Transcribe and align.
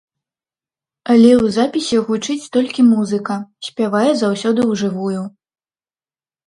Але 1.15 1.29
ў 1.33 1.47
запісе 1.59 1.97
гучыць 2.07 2.49
толькі 2.57 2.87
музыка, 2.95 3.39
спявае 3.69 4.05
заўсёды 4.15 4.61
ў 4.69 4.71
жывую. 4.85 5.21